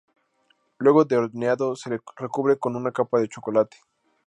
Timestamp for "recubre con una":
2.17-2.91